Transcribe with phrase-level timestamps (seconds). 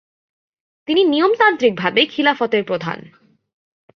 [0.87, 2.99] তিনি নিয়মতান্ত্রিকভাবে খিলাফতের প্রধান।